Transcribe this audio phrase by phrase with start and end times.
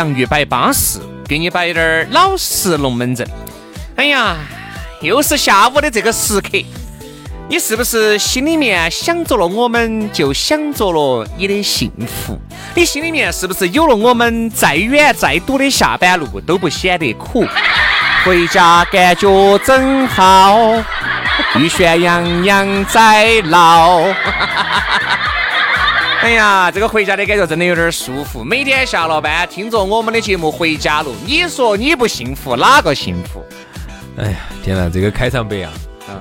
[0.00, 0.98] 洋芋摆巴适，
[1.28, 3.28] 给你摆点儿老实龙门阵。
[3.96, 4.34] 哎呀，
[5.02, 6.48] 又是下午的这个时刻，
[7.50, 12.40] 你是不是心里面想着了我们，就想着了你的幸福？
[12.74, 17.44] 你心里面是不是有了我们，再远再堵的下班路都不显得苦？
[18.24, 20.82] 回家感觉真好，
[21.56, 24.00] 玉轩洋洋在老。
[26.22, 28.44] 哎呀，这个回家的感觉真的有点舒服。
[28.44, 33.42] 每天下了班，听着我们的节目回家路，你说你不幸福，哪个幸福？
[34.18, 35.72] 哎呀，天哪，这个开场白啊，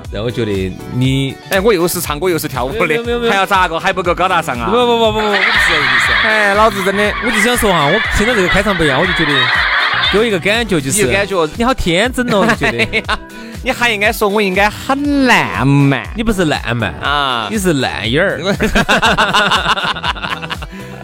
[0.10, 3.78] 让我觉得你，哎，我又是唱歌又是跳舞的，还要咋个？
[3.78, 4.70] 还不够高大上啊？
[4.72, 6.14] 不不不不不，我不是这个意思。
[6.24, 9.38] 哎，老子真的，我就想说哈，我听到这个开场白啊，我就觉得
[10.14, 13.04] 给我一个感觉，就是感觉你好天真哦，就觉得。
[13.62, 16.08] 你还应该说，我应该很烂漫。
[16.16, 18.40] 你不是烂漫啊，你是烂眼儿。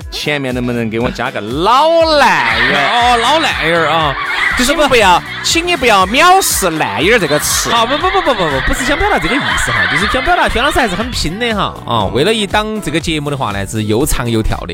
[0.09, 2.87] 前面能不能给我加个老烂眼 儿？
[2.93, 4.15] 哦，老烂眼儿啊，
[4.57, 7.69] 就是不不要，请你不要藐视烂眼儿这个词。
[7.69, 12.05] 好，不不不不不不，不是想表达这个意思哈，就是想表达薛老师还是很拼的哈啊。
[12.13, 14.73] 为了一档这个节目的话呢，是又唱又跳的。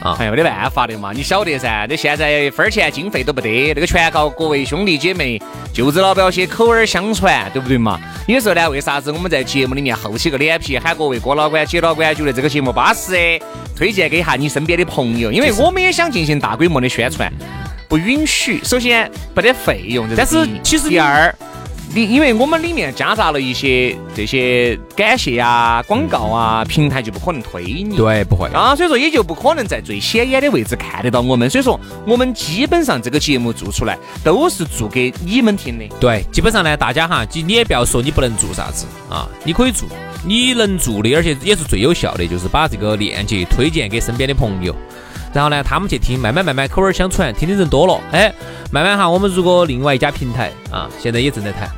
[0.00, 1.86] 啊，还有得办法的嘛，你晓得噻？
[1.86, 5.40] 这现在分钱经费都不得，那个全靠各位兄弟姐妹、
[5.74, 8.00] 舅子老表些口耳相传，对不对嘛？
[8.26, 13.38] 有时候呢，为啥子我们在节目里面厚起个脸皮，喊各位哥老倌、姐老倌觉得这个节目巴适，
[13.76, 17.30] 推荐给一下你身边的朋友，因为我们也想进行大规模的宣传，
[17.86, 18.58] 不允许。
[18.64, 21.34] 首先不得费用，但是其实第二。
[21.92, 28.48] 你因为我们里面夹杂了一些这些感谢啊、广告啊，平台就不可能推你，对，不会。
[28.50, 38.86] 啊，所以说也就不可能在最显眼的位置看得到我们，所以说我们基本上这个节目做出来都是做给你们听的，对，基本上呢，大家哈，你你也不要说你不能做啥子。
[39.10, 39.88] 啊，你可以做，
[40.24, 44.72] 你能做的，而且也是最有效的，就是把这个链接推荐给身边的朋友。
[45.32, 48.32] 然后呢，他们去听，慢慢慢慢口耳相传，听的人多了，哎，
[48.70, 51.68] 慢慢哈，我们如果另外一家平台啊，现在也正在谈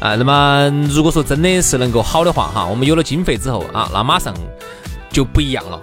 [0.00, 4.34] 啊，那么如果说真的是能够好的话哈，我们有了经费之后啊，那马上
[5.12, 5.78] 就不一样了，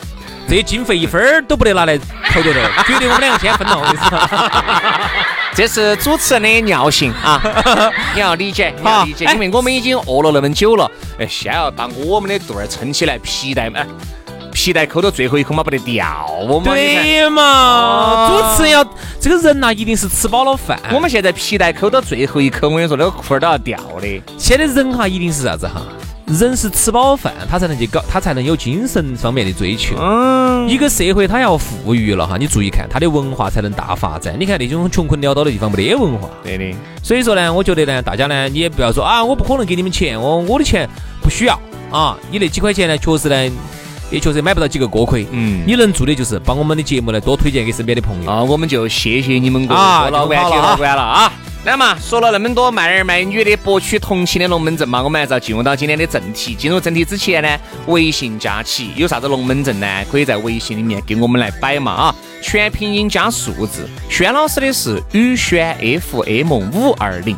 [0.49, 5.11] 这些经费一分儿都不得拿来投掉的， 绝对我们两个先分了。
[5.53, 7.41] 这是主持人的尿性啊，
[8.13, 10.89] 你要理解，你要理解，因为我们已经饿了那么久了，
[11.19, 13.79] 哎，先要把我们的肚儿撑起来，皮带嘛。
[14.57, 16.73] 皮带扣到最后一口嘛，不得掉我嘛？
[16.73, 18.27] 对嘛？
[18.27, 18.83] 主持人要
[19.19, 20.79] 这个人呐，一定是吃饱了饭。
[20.91, 24.21] 我们现在皮带扣到最后一口，我跟你说，那个裤儿都要掉的。
[24.35, 25.83] 现在人哈，一定是啥子哈？
[26.25, 29.95] 人是吃饱饭，他才能去搞，他才能有精神方面的追求。
[29.99, 30.67] 嗯。
[30.67, 34.35] 一个社会他要富裕了哈，你注意看，他的文化才能大发展。
[34.39, 36.27] 你看那种穷困潦倒的地方，没得文化。
[36.43, 36.75] 对的。
[37.03, 40.89] 所以说呢，我觉得呢，大家呢，你也不要说啊，我不可能给你们钱，我我的钱
[41.21, 41.57] 不需要
[41.91, 42.17] 啊。
[42.31, 43.55] 你那几块钱呢，确实呢。
[44.09, 49.79] 也确实买不到几个锅盔，嗯，你能做的就是把我们的节目呢多推荐给身边的朋友啊，我们就谢谢你们各位
[50.11, 51.31] 老倌、姐老倌了啊。
[51.65, 56.55] 来嘛，说了那么多卖儿卖女的博取同情的龙门阵嘛，我们还是要进入到今天的正题。
[56.55, 59.85] 进入正题之前呢，微信加起有啥子龙门阵呢？
[60.09, 63.85] 可以在微信里面给我们来摆嘛啊，全拼音加数字。
[64.07, 67.35] 轩老师的是宇轩 FM 五二零，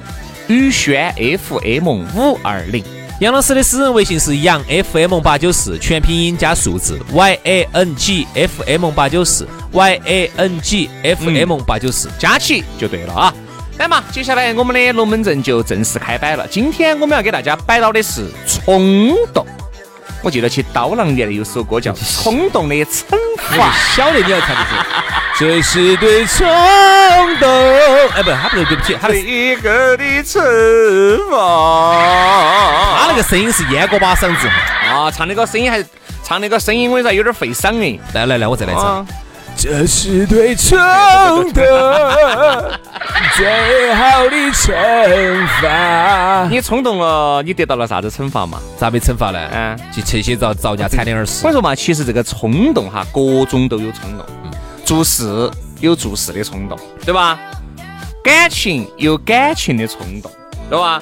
[0.47, 2.83] 宇轩 FM 五二零。
[3.19, 11.57] 杨老师的私人微信是杨 FM 八九四，全拼音加数字 Y A N G F M 八九四 Y A N G F M
[11.63, 13.33] 八九四，加起就对了啊！
[13.77, 16.48] 来嘛，接下来我们的龙门阵就正式开摆了。
[16.48, 19.45] 今天我们要给大家摆到的是冲动。
[20.21, 21.92] 我记得起刀郎里面的有首歌叫
[22.24, 23.06] 《冲动的惩
[23.38, 24.66] 罚》，晓得你要唱的
[25.33, 26.45] 是， 这是对冲
[27.39, 27.50] 动。
[28.10, 30.42] 哎，不，他不是对不起，他的一个的惩
[31.31, 31.38] 罚。
[33.00, 34.48] 他那个声音是烟锅巴嗓子
[34.92, 35.81] 啊，唱那个声音还
[36.24, 37.98] 唱那个声音，我说有点费嗓哎。
[38.13, 39.07] 来来来，我再来唱。
[39.61, 40.77] 这是对冲
[41.51, 42.79] 的
[43.35, 46.47] 最好的惩罚。
[46.50, 48.57] 你冲动了，你得到了啥子惩罚嘛？
[48.77, 49.39] 咋被惩罚呢？
[49.51, 51.45] 嗯，去去些遭遭家惨点儿事。
[51.45, 54.25] 我说嘛，其实这个冲动哈，各种都有冲动。
[54.45, 54.51] 嗯，
[54.85, 55.51] 做事
[55.81, 57.38] 有做事的冲动，对吧？
[58.23, 60.31] 感情有感情的冲动，
[60.69, 61.01] 对吧？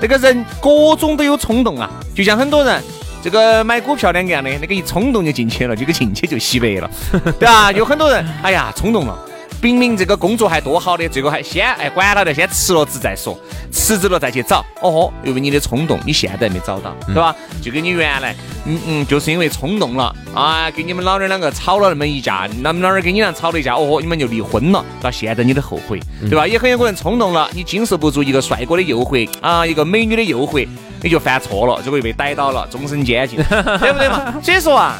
[0.00, 2.82] 这个人各种都有冲动啊，就像很多人。
[3.22, 6.90] 这个买股票两个样的，那个一冲动就进去了，这个进去就洗白了，
[7.38, 7.72] 对吧？
[7.72, 9.18] 有很多人，哎呀，冲动了。
[9.60, 13.36] 明明这个工作还多好的，最后还先哎管他的，先辞了职再说，
[13.72, 14.64] 辞职了再去找。
[14.80, 17.34] 哦豁，因为你的冲动，你现在没找到，对吧？
[17.60, 18.36] 就跟你原来，
[18.66, 26.46] 嗯嗯，就是因为冲动了啊，跟你们老娘两个吵了那么一架，那么老娘跟你俩吵了一架，哦豁，你们就离婚了，到现在你都后悔，对吧？
[26.46, 30.64] 也很有可能冲动了，你经受不住一个帅哥的诱惑啊，一个美女的诱惑，
[31.02, 33.38] 你就犯错了，结果又被逮到了，终身监禁，
[33.80, 34.34] 对不对嘛？
[34.42, 34.98] 所以说啊。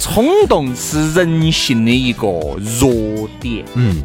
[0.00, 2.28] 冲动是人性的一个
[2.78, 3.64] 弱点。
[3.74, 3.96] 嗯，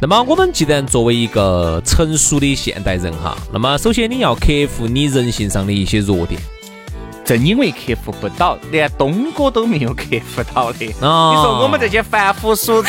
[0.00, 6.40] 那么我们既然作为一个成熟的现代人哈，那么首先你要克服你人性上的一些弱点。
[7.26, 10.86] 正因为克服不到，连东哥都没有克服到的。
[11.02, 12.88] 哦，你说我们这些凡夫俗子，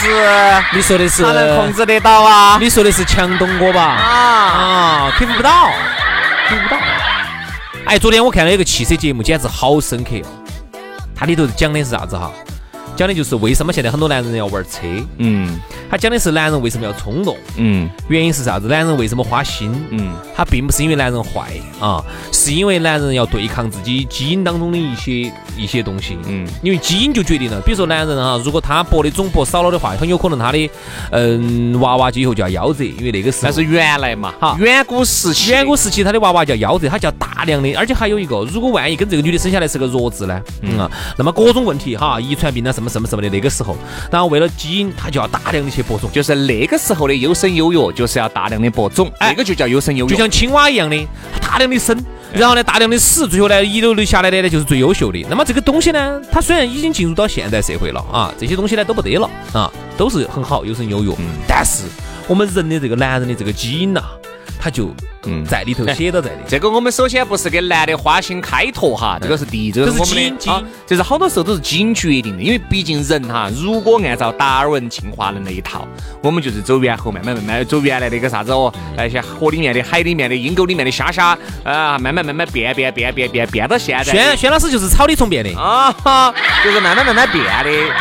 [0.74, 2.58] 你说的是他能控制得到啊？
[2.62, 3.82] 你说的是强东哥吧？
[3.84, 5.72] 啊啊，克服不到，
[6.48, 6.78] 克服不到。
[7.86, 10.28] 哎，昨天我看了一个汽车节目，简直好深刻哦。
[11.14, 12.32] 它里头讲的是啥子哈？
[12.96, 14.82] 讲的就是为什么现在很多男人要玩车。
[15.18, 15.60] 嗯。
[15.90, 18.68] 他讲的是男人为什么要冲动，嗯，原因是啥子？
[18.68, 19.72] 男人为什么花心？
[19.92, 30.70] 嗯，他并不是因为男人坏啊，是因为男人要对抗自己基因当中的一些一些东西，嗯，因为基因就决定了，比如说男人哈，如果他搏的总搏少了的话，很有可能他的
[31.12, 33.44] 嗯娃娃就以后就要夭折，因为那个时候。
[33.44, 43.78] 但是原来嘛，哈，远古时期，远古时期他的娃娃叫夭折，他叫大量的，而且还有一个，如果万一跟这个女的生下来是个弱智呢，嗯啊，那么各种问题哈，遗传病啊什么什么什么的，那个时候，
[44.12, 46.66] 然后为了基因，他就要大量的去播种，就是那。
[46.66, 50.98] 个时候的优生优育就是要大量的播种，这个就叫优生优育，就像青蛙一样的，
[51.40, 51.96] 大量的生，
[52.34, 55.24] 然后呢大量的死，最后呢遗留留下来的呢就是最优秀的。
[55.30, 61.14] 那么这个东西呢，它虽然已经进入到现代社会了啊，这些东西呢都不得了啊，都是很好优生优育，
[61.48, 61.84] 但是
[62.28, 64.02] 我们人的这个男人的这个基因呐。
[64.66, 64.90] 他就
[65.28, 75.88] 嗯在里头写到在里， 这个我们首先不是给男的花心开拓哈，这个是第一，这是我们的啊，这是好多时候都是基因决定的，因为毕竟人哈，如果按照达尔文进化论那一套，
[76.24, 84.12] 我们就是走猿猴，慢慢慢慢走原来那个啥子哦，那些河里面的、海里面的、阴沟里面的虾虾啊，慢慢慢慢变变变变变变到现在。
[84.12, 85.94] 轩轩老师就是草里虫变的啊，
[86.64, 87.94] 就是慢慢慢慢变的。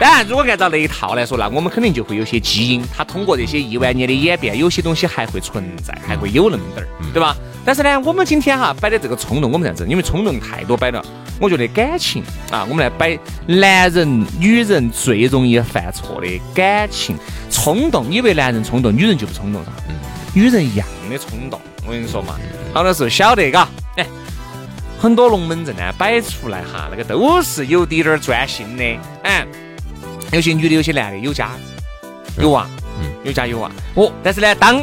[0.00, 7.36] 当然，如果按照那一套来说，那我们肯定就会有些基因，它通过这些亿万年的演变，有些东西还会存在，还会有那么点儿，对吧？
[7.66, 11.04] 但是呢，我们今天哈摆的这个冲动，我们这样子，因为冲动太多摆了，
[11.38, 17.14] 我觉得感情啊，我们来摆男人、女人最容易犯错的感情
[17.50, 18.10] 冲动。
[18.10, 19.70] 以为男人冲动，女人就不冲动噻？
[20.32, 21.60] 女人一样的冲动。
[21.86, 22.38] 我跟你说嘛，
[22.72, 24.06] 好多时候晓得嘎，哎，
[24.98, 29.46] 很多龙门阵呢摆出来哈，那个都是有点儿专心的，哎。
[30.32, 31.50] 有些女的，有些男的，有家
[32.38, 32.66] 有娃，
[33.00, 33.70] 嗯，有家有娃。
[33.94, 34.82] 哦，但是呢，当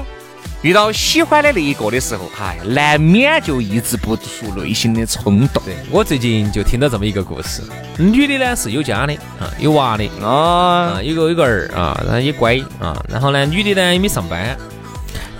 [0.62, 4.26] 遇到喜欢的那一个的时候，哎，难免就抑制不住
[4.58, 5.62] 内心的冲动。
[5.64, 7.62] 对我最近就听到这么一个故事，
[7.98, 10.06] 女的呢是有家的啊，有娃的。
[10.22, 14.58] 啊，有个有个儿啊，然后也乖啊，然后呢，女的呢也没上班，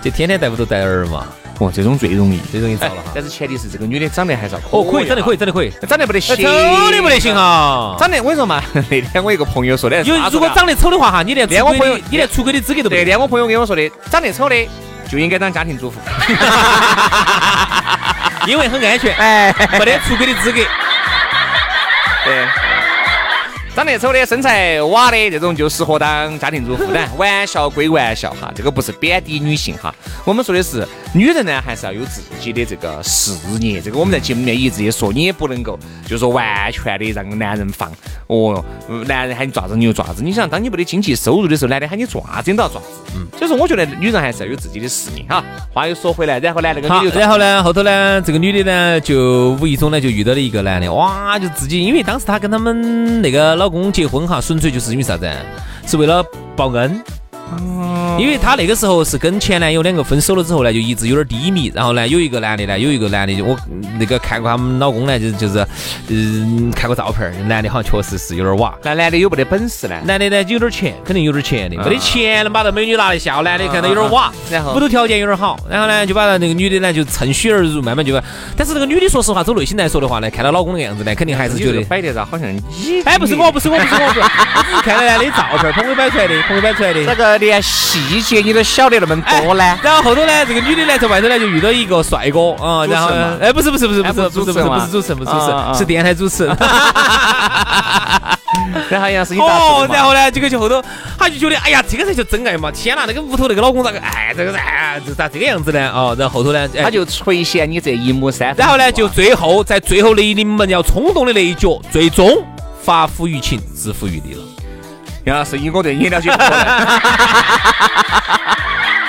[0.02, 1.26] 就天天在屋头带儿嘛。
[1.60, 3.10] 哦，这种最容易，最容易遭了哈。
[3.12, 6.42] 但是前提是这个女的长得还是要可，可以，长得可以，长得可以，长得不得行，丑
[6.92, 7.96] 的不得行哈。
[7.98, 12.98] 长得我跟你说嘛， 那天我一个朋友说的，有如果长得丑的话哈，你连连我朋友，你连出轨的资格都没。
[12.98, 14.54] 那天我朋友跟我说的，长得丑的
[15.10, 15.98] 就应该当家庭主妇，
[18.46, 20.60] 因为很安全，哎，没得出轨的资格。
[22.24, 22.67] 对。
[23.74, 27.08] 长得丑的、身材瓦的这种就适合当家庭主妇但。
[27.16, 29.94] 玩笑归玩笑哈，这个不是贬低女性哈。
[30.24, 33.80] 我们说的是女人呢，还是要有自己的这个事业。
[33.80, 37.90] 这个我们在节目里面一直也说，你也不能够就是说完全的让男人放。
[38.26, 38.62] 哦，
[39.06, 40.22] 男人喊你爪子你就爪子。
[40.22, 42.86] 你想，当你没得经济收入的时候，男的喊你爪子你都要爪子。
[43.14, 43.26] 嗯。
[43.38, 45.42] 所以说，我觉得女人还是要有自己的事业哈。
[45.72, 53.68] 话又说回来，然后呢，那个女的，然后呢，后头呢，这个女的呢，就无意中呢就遇到了一个男的，哇，就自己，因为当时她跟他们那个老。
[53.68, 55.30] 公结婚哈，纯粹就是因为啥子？
[55.86, 56.24] 是为了
[56.56, 57.04] 报恩。
[57.50, 61.70] 哦，因为她那个时候是跟前男友两个分手了之后呢，就一直有点低迷。
[61.74, 63.56] 然后呢，有一个男的呢，有一个男的，我
[63.98, 65.66] 那个看过他们老公呢，就是就是，
[66.08, 68.74] 嗯，看过照片儿，男的好像确实是有点瓦。
[68.82, 69.96] 那男的有没得本事呢？
[70.04, 73.42] 男的呢有点钱，肯定有点钱的，没得钱能把这美女拿来笑。
[73.42, 78.22] 男的看到有点瓦，然后屋头条件有点好，然后呢就把那个女的呢就趁虚而入，慢慢就把。
[78.56, 82.60] 但是那个女的说实话，走内心来说的话呢，看到老公的样子呢，肯定还是觉得摆得着，好像你
[83.04, 84.28] 哎，不是我，不是我，不是我，
[84.82, 87.02] 看到男的照片，朋友摆出来的，朋友摆出来的。
[87.04, 87.62] 那个连
[88.08, 89.78] 细节你都晓得那么多呢？
[89.82, 93.08] 然后后头呢，这个女的呢，在外头呢就遇到一个 帅哥啊，然后
[93.40, 96.56] 哎，不是不是不是不是不是不是不是主持人，不是主持人，是电台主持人。
[98.90, 100.82] 然后杨是哦，然后呢，这个就后头
[101.18, 102.70] 他就觉得，哎呀，这个才叫真爱嘛！
[102.70, 105.90] 天哪，那个屋头那个老公咋个，哎，这个哎，这咋这个样子呢？
[105.94, 108.54] 哦，然后后头呢，他就垂涎你这一亩三。
[108.56, 112.30] 然后呢，就最后在最后那一临门要冲动的那一脚，最终
[112.82, 114.42] 发乎于情，止乎于理了。
[115.28, 116.66] 杨老师，以我对你了解，不可能。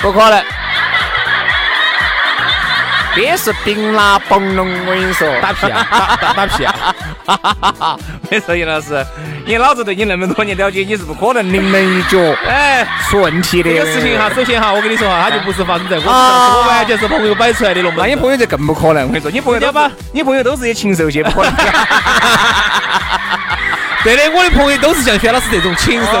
[0.02, 0.42] 不可能
[3.14, 7.98] 别是冰拉崩龙，我跟你说，打屁啊，打打打屁啊！
[8.30, 9.04] 没事杨老师，
[9.44, 13.70] 你老子对你那么多年了解，你是不可能临门一脚哎出问题的。
[13.70, 18.02] 这个事情哈，首先哈，我跟你说哈，它就不是发生在我身上，我完全是朋友摆出来的龙门。
[18.04, 21.52] 那你朋友就更不可能，我跟你说，你朋友要把你朋友都是些禽兽些，不可能。
[24.04, 26.12] 对的，我的朋友都是像轩老师这种禽兽些，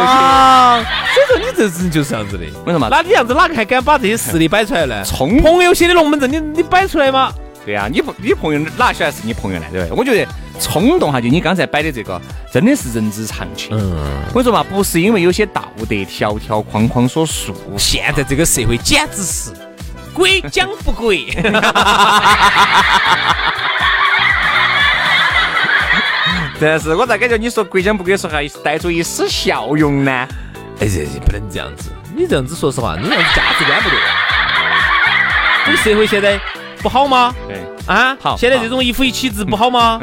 [1.14, 2.44] 所以说你这人就是这样子的。
[2.66, 2.88] 为什么？
[2.90, 5.02] 那你样子哪个还敢把这些实力摆出来呢？
[5.04, 7.32] 冲朋友写的龙门阵，你你摆出来吗？
[7.64, 9.66] 对呀，你不你朋友哪晓得是你朋友呢？
[9.72, 9.98] 对不对？
[9.98, 12.20] 我觉得冲动哈，就你刚才摆的这个，
[12.52, 13.70] 真的是人之常情。
[13.72, 17.78] 嗯，我跟你说嘛，不是因为有些道德条条框框所束缚。
[17.78, 19.50] 现在这个社会简直是
[20.12, 21.26] 鬼讲不鬼。
[26.60, 30.10] 但是我咋感觉你说国讲不国说还带着一丝笑容呢？
[30.78, 33.98] 哎，这不能这样子，你这样子说实话，你这样子价值观不对。
[35.64, 36.38] 这个社会现在
[36.82, 37.34] 不好吗？
[37.48, 38.36] 对啊，好。
[38.36, 40.00] 现在这种一夫一妻制不好吗？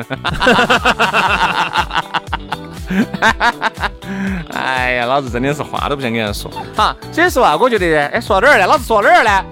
[4.54, 6.50] 哎呀，老子真的是话都不想跟人说。
[6.76, 8.66] 好，所以说啊，我觉得，哎，说到哪儿呢？
[8.66, 9.46] 老子说到哪儿呢？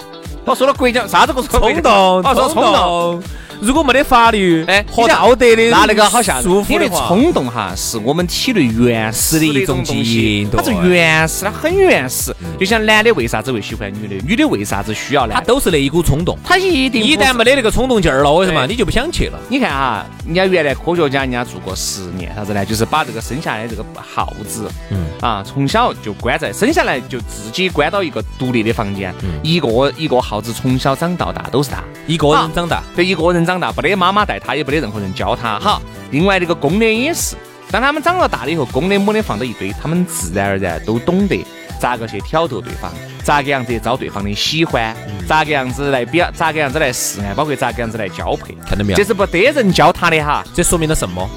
[0.46, 1.34] 我说了国家啥子？
[1.36, 3.24] 我说冲动，哦，说冲动。
[3.62, 12.36] 如果没得法律哎和道德的那那个好像束缚的话，冲动哈是我们体内原始的一种基因，它是原始，它很原始。
[12.60, 15.36] 就像男的为啥子会喜欢女的，女的为啥子需要男？
[15.36, 18.66] 他都是那一股冲动，他一定一旦没得那个冲动劲儿了，为什么？
[18.68, 19.40] 你就不想去了？
[19.50, 22.66] 你看哈，人家原来科学家人家做过实验，啥子呢？
[22.66, 25.06] 就是把这个生下来的这个耗子，嗯。
[25.22, 31.84] 啊，从小就关在生下来就自己关到一个独立的房间，一个一个耗子从小长到大都是他。
[32.06, 34.26] 一个人长大，对，一个人长大，不得妈妈。
[34.26, 35.60] 带他也不得任何人教他。
[35.60, 37.36] 好，另外这个公的也是，
[37.70, 41.46] 当他们长了大了以后，公的母的放到一堆，他们自然而然都懂得
[41.80, 42.92] 咋个去挑逗对方，
[43.24, 44.96] 咋个样子招对方的喜欢，
[45.28, 48.98] 咋个样子来表，咋个样子来示爱，包括咋个样子来交配，看到没有？
[48.98, 50.44] 这是不得人教他的哈。
[50.54, 51.30] 这说明了什么？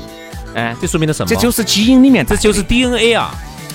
[0.54, 1.28] 哎，这说明了什么？
[1.28, 3.34] 这就是基因里面，这就是 DNA 啊。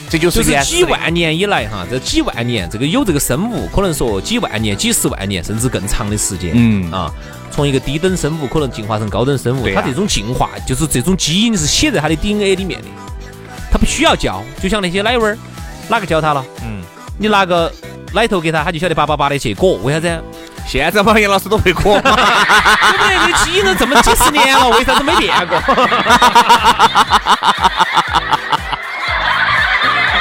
[0.10, 7.12] 这就是几万年以来哈，这几万年，这个有这个生物，可能说几万年、几十万年，甚至更长的时间，嗯啊。
[7.53, 12.88] 从一个低等生物可能进化成高等生物，它这种进化就是这种基因是写在它的 DNA 里面的，
[13.72, 15.38] 它不需要教，就像那些奶娃儿，
[15.88, 16.43] 哪个教他了？
[16.63, 16.81] 嗯，
[17.19, 17.72] 你拿个
[18.12, 20.24] 奶头给他，他就晓得叭叭叭的去裹，为啥子？
[20.65, 23.27] 现在王杨老师都会裹，对不对？
[23.27, 25.60] 你基因都这么几十年了，为啥子没变过？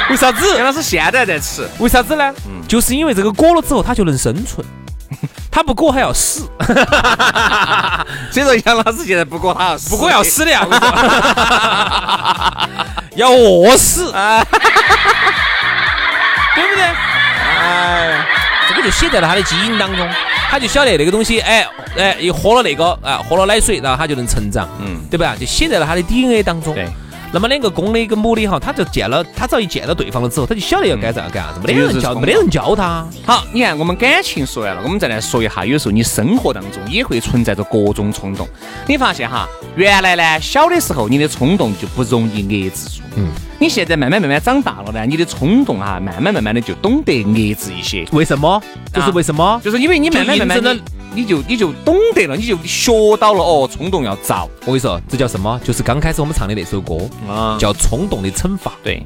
[0.09, 0.55] 为啥子？
[0.57, 2.31] 杨老师现在在吃，为啥子呢？
[2.45, 4.63] 嗯，就是因为这个裹了之后，它就能生存。
[5.51, 6.49] 他不裹还要死，
[8.31, 10.65] 所以说杨老师现在不裹他要死，不裹要死的呀！
[13.15, 14.05] 要饿死，
[16.55, 16.83] 对不对？
[17.61, 18.25] 哎，
[18.67, 20.09] 这个就写在了他的基因当中，
[20.49, 21.65] 他就晓得那个东西，哎
[21.97, 25.35] 哎，一喝了那个，啊，喝了奶水，然后他就能成长，嗯，对吧？
[25.39, 26.73] 就写在了他的 DNA 当中。
[26.73, 26.87] 对。
[27.33, 33.03] 那么两个公的一个母的哈，他就见了，他只要一见到对方了之后，他就晓得要干啥干啥子，没得人教，没得人教他。
[33.25, 38.47] 好，你看我们感情说完了，我们再来说一下，有时候你生活当中也会存在着各种冲动。
[38.87, 43.27] 你发现哈，原来呢小的时候你的冲动就不容易遏制住，嗯，
[43.59, 48.07] 你现在慢慢慢慢长大了呢，你的冲动哈，慢慢慢慢的就懂得遏制一些。
[48.11, 48.61] 为什么？
[48.93, 49.59] 就是为什么？
[49.63, 50.77] 就是因为你慢慢慢慢的。
[51.15, 54.49] 你就你就懂得了，你就学到了哦，冲动要遭。
[54.61, 55.59] 我跟你说，这叫什么？
[55.63, 56.95] 就是刚开始我们唱的那首歌
[57.29, 58.71] 啊，叫《冲动的惩罚》。
[58.83, 59.05] 对，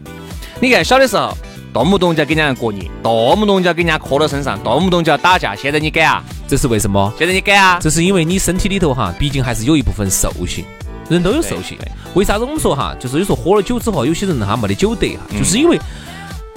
[0.62, 1.36] 你看小的时候，
[1.74, 5.56] 动不动就要给人家过年，动不动就要给人家磕到身上，动不动就要打架。
[5.56, 6.24] 现在你敢啊？
[6.48, 7.14] 这是为什么？
[7.18, 7.80] 现在你敢啊？
[7.82, 10.64] 这是因为你身体里头哈，毕竟还是有一部分兽性，
[11.10, 11.78] 人都有兽性。
[12.14, 15.78] 为啥子我们说哈，就是有时候喝了酒之后，有些人哈没得酒德哈，就是因为。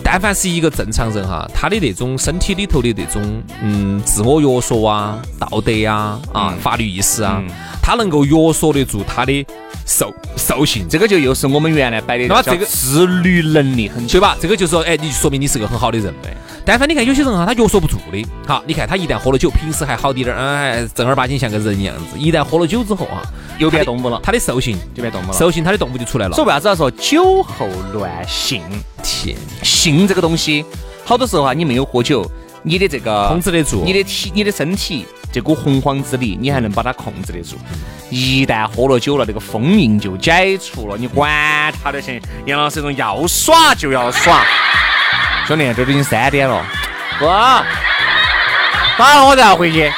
[0.03, 7.43] 但凡是一个正常人哈，他的那种身体里头的那种嗯自我约束啊、道德呀、啊法律意识啊，
[7.83, 9.47] 他能够约束得住他的
[9.87, 14.37] 兽兽性，这个就又是我们原来摆的那么这个自律能力很强对吧？
[14.41, 16.13] 这个就说，哎，你说明你是个很好的人。
[16.23, 16.33] 对。
[16.71, 18.25] 但凡你看有些人哈，他约束不住的。
[18.47, 22.17] 好，你看他一旦喝了酒，平时还好滴点儿，嗯，正儿八经像个人一样子。
[22.17, 23.21] 一旦喝了酒之后啊，
[23.59, 26.35] 又变动物了，他的兽性就变动物了，兽性他的动物就出来了。
[26.37, 28.63] 所以为啥子要说酒后乱性？
[29.03, 30.65] 天性这个东西，
[31.05, 32.25] 好多时候啊，你没有喝酒，
[32.63, 37.57] 你的这个控制得住，你的体，你的身体这股洪荒之力，你还能把它控制得住。
[38.11, 42.23] 一旦喝了酒了，这个封印就解除了，你管他的行。
[42.47, 44.45] 杨老师这种要耍就要耍，
[45.51, 46.65] 兄弟，这都已经三点了。
[47.23, 47.65] 哇！
[48.97, 49.91] 打了我再要回去。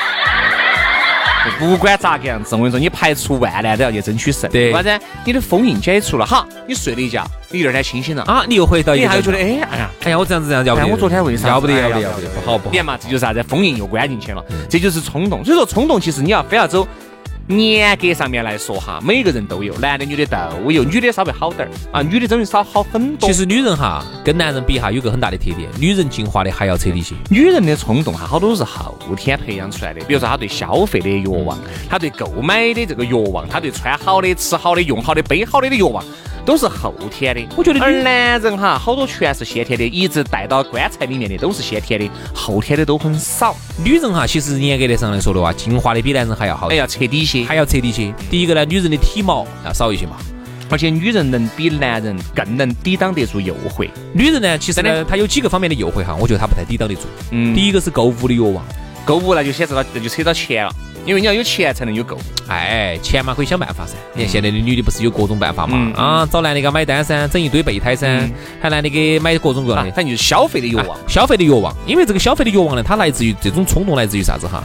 [1.58, 4.50] 不管咋个样子，我跟你说，你排除万难都要去争取胜。
[4.50, 5.04] 对，为啥子？
[5.26, 11.48] 你的封印解除了，好，你睡了一觉，你第二天清醒了啊，你又回到，你还觉得，哎，哎呀，哎呀，我这样子这样要不得，我昨天为啥？
[11.48, 12.70] 要不得，要不得，要不得，不好不好。
[12.70, 13.42] 你看嘛，这就是啥子？
[13.42, 15.44] 封印又关进去了，这就是冲动。
[15.44, 16.88] 所以说，冲动其实你要非要走。
[17.48, 23.28] 严格上面来说哈，每个人都有，男的女的都有，女的稍微好点儿啊，女的真的少好很多。
[23.28, 27.14] 其实女人哈跟男人比哈有个很大的特点，女人进化的还要彻底些。
[27.28, 31.58] 女人的冲动哈，好多都是后天培养出来的，比如说她对消费的欲望，
[31.90, 36.02] 她对购买的这个欲望，她对穿好的、吃好的、用好的、背好的的欲望。
[36.44, 37.80] 都是后天的，我觉得。
[37.80, 43.54] 而男人哈，好多全是先天的，一直带到棺材里面的都是先天的，后天的都很少。
[43.84, 48.12] 女人哈，其实严格的上来说的话，进化的比男人还要好，哎，要彻底些，还要彻底些。
[48.30, 50.16] 第一个呢，女人的体毛要少一些嘛，
[50.68, 53.88] 而且女人能比男人更能抵挡得住诱惑。
[54.12, 57.02] 女人呢，其实呢，她有几个方面的诱惑哈，我觉得她不太抵挡得住。
[57.30, 57.54] 嗯。
[57.54, 58.64] 第一个是购物的欲望，
[59.04, 60.72] 购物那就牵扯到，那就扯到钱了。
[61.04, 62.16] 因为你要有钱才能有够，
[62.48, 63.94] 哎，钱嘛可以想办法噻。
[64.14, 65.92] 你看现在的女的不是有各种办法嘛？
[65.96, 68.06] 啊，找男的给买单噻，整一堆备胎噻，
[68.60, 71.74] 还男的给买各种各样的，反正就是消费的欲望，消费的欲望。
[71.86, 74.62] 因为这个消费的欲望呢，它来自于这种冲动，来自于啥子哈？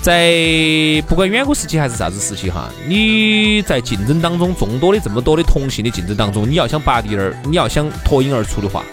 [0.00, 8.84] 在不管远古时期还是啥子时期哈，你在竞争当中，众多的这么多的同性的竞争当中，你要想拔地而，你要想脱颖而出的话。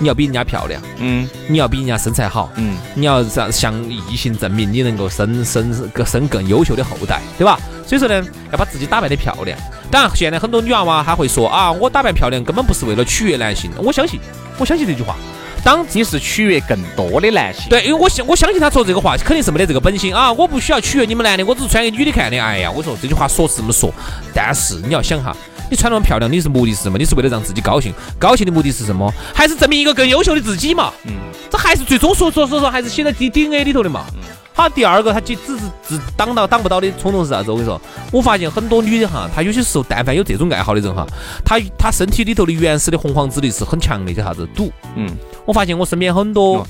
[0.00, 7.60] 你要比人家漂亮，嗯，你要比人家身材好，嗯，你要向向异性证明你能够生生更生更优秀的后代，对吧？
[7.86, 9.58] 所以说呢，要把自己打扮得漂亮。
[9.90, 13.70] 当然，现在很多女娃娃她会说啊，我打扮漂亮根本不是为了取悦男性。
[13.76, 14.18] 我相信，
[14.58, 15.14] 我相信这句话。
[15.62, 20.32] 当你是取悦更多的男性，对，因为我相我相信他说这个话肯定是没得这个本心啊！
[20.32, 22.42] 我不需要取悦你们男的，我只是穿给女的看的。
[22.42, 23.92] 哎呀，我说这句话说是这么说，
[24.34, 25.36] 但是你要想哈。
[25.70, 26.98] 你穿那么漂亮，你是目的是什么？
[26.98, 29.12] 你是为了让自己高兴，高兴的目的是什么？
[29.32, 30.92] 还是证明一个更优秀的自己嘛？
[31.04, 31.12] 嗯，
[31.48, 34.04] 这还是最终说说说说，还是写在 D D N A 里头的嘛。
[34.14, 34.20] 嗯
[34.52, 37.50] 好，第二个，他只只是只挡到挡不到的冲动是啥子？
[37.50, 37.80] 我跟你说，
[38.12, 41.06] 我发现很多女的哈，她有些时候，但凡有这种爱好的人哈，
[41.42, 44.70] 她她身体里头的原始的洪荒之力是很强的，叫啥子赌？
[44.96, 45.08] 嗯，
[45.46, 46.66] 我发现我身边很多。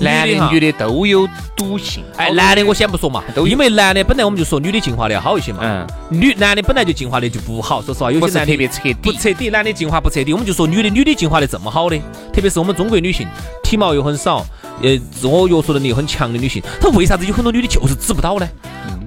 [0.00, 11.96] 男的、女的都有赌性，哎，男的我先不说嘛，都因为男的本来我们就说女的进化的要好一些嘛，嗯，女男的本来就进化的就不好，说实话，有些男的特别彻底，不彻底，男的进化不彻底，我们就说女的，女的进化的这么好的，
[12.32, 13.26] 特别是我们中国女性，
[13.62, 14.44] 体毛又很少，
[14.82, 18.48] 呃，自我约束能力很强的女性，她为啥子有很多女的就是指不到呢？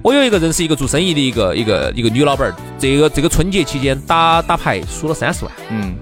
[0.02, 5.94] 我有一个认识一个做生意的一个一个一个女老板儿，这个这个春节期间打打牌输了三十万，嗯。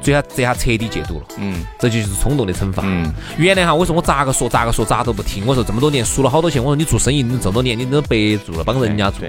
[0.00, 2.82] 最后这下彻底戒赌了，嗯，这就是冲动的惩罚。
[2.86, 9.20] 嗯，原来哈，我说我咋个说咋个说咋都不听，我说这么多年输了好多钱，我说你做生意你这么多年你都白做了，帮人家做。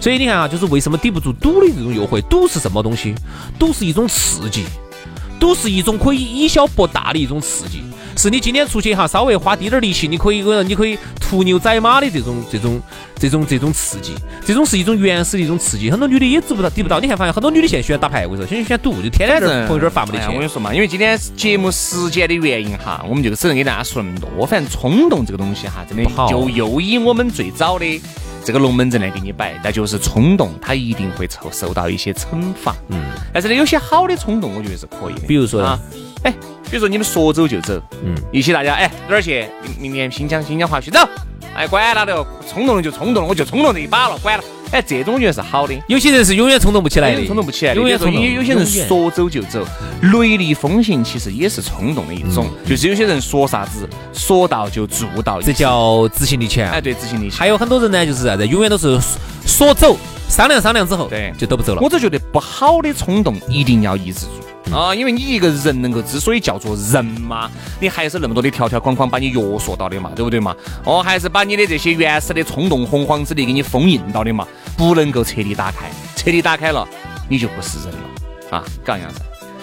[0.00, 2.20] 所以你看啊，就是为什么抵不住赌的这种诱惑？
[2.22, 3.14] 赌是什么东西？
[3.58, 4.64] 赌是一种刺激，
[5.38, 7.82] 赌是一种可以以小博大的一种刺激。
[8.16, 12.80] 是你今天出去哈，稍微花滴点力气，你可以，你可以屠牛宰马的这种、这种、
[13.16, 15.90] 这种、这种刺激，这种是一种原始的一种刺激。
[15.90, 17.00] 很多女的也知不到、抵不到。
[17.00, 18.46] 你看，发现很多女的现在喜欢打牌，为啥？
[18.46, 20.28] 喜欢喜欢赌，就天天在朋友圈发不得钱。
[20.28, 24.46] 我跟你说嘛，因为今天节目时间的原因哈，我们就只能给大家说那么多。
[24.46, 28.02] 反正冲动这个东西哈，真的就又以我们最早的
[28.44, 32.74] 这个龙门阵来给你摆，那就是冲动，它一定会受受到一些惩罚。
[32.88, 33.00] 嗯，
[33.32, 35.26] 但是呢，有些好的冲动，我觉得是可以的。
[35.26, 35.78] 比如说啊。
[36.22, 36.30] 哎，
[36.64, 39.46] 比如说你们说走就走，嗯，一起大家哎哪儿去？
[39.78, 41.00] 明明年新疆新疆滑雪走，
[41.54, 44.44] 哎管他的，冲动了就冲动了，我就冲动这一把了，管了。
[44.70, 45.74] 哎，这种我觉得是好的。
[45.86, 47.74] 有些人是永远冲动不起来的，冲动不起来。
[47.74, 48.22] 永远冲动。
[48.22, 49.62] 有些人说走就走，
[50.00, 52.48] 雷厉风行其实也是冲动的一种。
[52.66, 56.66] 就是有些人说啥子，说到就做到，这叫执行力强。
[56.70, 57.38] 哎，对，执行力强。
[57.38, 58.98] 还有很多人呢，就是啥子，永远都是
[59.44, 59.94] 说走，
[60.26, 61.82] 商量商量之后，对，就都不走了。
[61.82, 64.46] 我只觉得不好的冲动一定要抑制住。
[64.70, 70.54] 啊因为你一个人能够之所以叫做人嘛你还是那么多的条条框框把你约束到的嘛对不对嘛？
[70.84, 74.46] 哦还是把你的这些原始的冲动洪荒之力给你封印到的嘛
[74.76, 76.86] 不能够彻底打开彻底打开了
[77.28, 79.20] 你就不是人了啊这样子。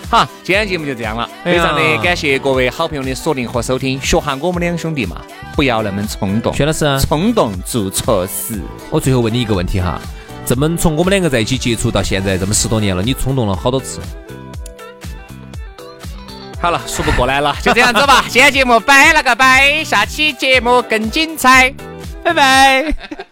[0.10, 5.22] 好今天节目就这样了非常的感谢各位好朋友的锁定和收听学下我们两兄弟嘛
[5.56, 8.60] 不要那么冲动薛老师冲动做错事
[8.90, 10.02] 我最后问你一个问题哈
[10.46, 14.00] 这么从我们两个在一起接触到现在这么十多年了你冲动了好多次？
[16.62, 18.24] 好了数不过来了就这样子吧。
[18.30, 21.74] 今天节目拜了个拜下期节目更精彩。
[22.24, 23.26] 拜拜。